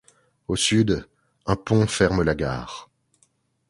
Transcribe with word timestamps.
Au 0.47 0.55
sud, 0.55 1.07
un 1.45 1.55
pont 1.55 1.85
ferme 1.85 2.23
la 2.23 2.33
gare. 2.33 2.89